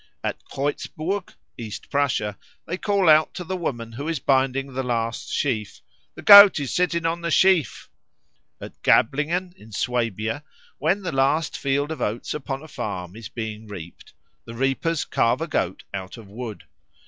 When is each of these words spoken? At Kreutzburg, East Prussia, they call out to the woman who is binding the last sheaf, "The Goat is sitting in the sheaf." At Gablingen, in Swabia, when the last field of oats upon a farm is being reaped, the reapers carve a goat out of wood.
At 0.23 0.43
Kreutzburg, 0.45 1.35
East 1.59 1.91
Prussia, 1.91 2.35
they 2.65 2.75
call 2.75 3.07
out 3.07 3.35
to 3.35 3.43
the 3.43 3.55
woman 3.55 3.91
who 3.91 4.07
is 4.07 4.17
binding 4.17 4.73
the 4.73 4.81
last 4.81 5.31
sheaf, 5.31 5.79
"The 6.15 6.23
Goat 6.23 6.59
is 6.59 6.73
sitting 6.73 7.05
in 7.05 7.21
the 7.21 7.29
sheaf." 7.29 7.87
At 8.59 8.81
Gablingen, 8.81 9.53
in 9.55 9.71
Swabia, 9.71 10.43
when 10.79 11.03
the 11.03 11.11
last 11.11 11.55
field 11.55 11.91
of 11.91 12.01
oats 12.01 12.33
upon 12.33 12.63
a 12.63 12.67
farm 12.67 13.15
is 13.15 13.29
being 13.29 13.67
reaped, 13.67 14.13
the 14.45 14.55
reapers 14.55 15.05
carve 15.05 15.39
a 15.41 15.45
goat 15.47 15.83
out 15.93 16.17
of 16.17 16.27
wood. 16.27 16.63